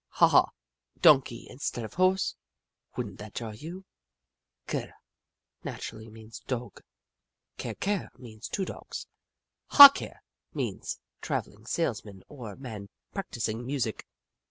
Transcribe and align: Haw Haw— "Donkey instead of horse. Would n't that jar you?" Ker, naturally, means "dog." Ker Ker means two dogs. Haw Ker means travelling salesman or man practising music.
Haw 0.13 0.29
Haw— 0.29 0.49
"Donkey 1.03 1.45
instead 1.47 1.85
of 1.85 1.93
horse. 1.93 2.33
Would 2.97 3.05
n't 3.05 3.19
that 3.19 3.35
jar 3.35 3.53
you?" 3.53 3.85
Ker, 4.65 4.95
naturally, 5.63 6.09
means 6.09 6.39
"dog." 6.39 6.81
Ker 7.59 7.75
Ker 7.75 8.09
means 8.17 8.47
two 8.47 8.65
dogs. 8.65 9.05
Haw 9.67 9.89
Ker 9.89 10.21
means 10.55 10.99
travelling 11.21 11.67
salesman 11.67 12.23
or 12.29 12.55
man 12.55 12.89
practising 13.13 13.63
music. 13.63 14.07